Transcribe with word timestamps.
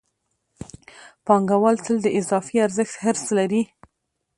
پانګوال 1.25 1.75
تل 1.83 1.95
د 2.03 2.07
اضافي 2.19 2.57
ارزښت 2.65 2.95
حرص 3.03 3.25
لري 3.37 3.63